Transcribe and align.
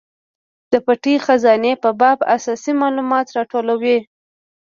د 0.71 0.73
پټې 0.85 1.15
خزانې 1.25 1.73
په 1.83 1.89
باب 1.99 2.19
اساسي 2.35 2.71
مالومات 2.81 3.27
راټولوي. 3.37 3.97